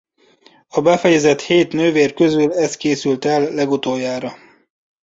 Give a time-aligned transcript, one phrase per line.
[0.67, 4.33] A befejezett hét nővér közül ez készült el legutoljára.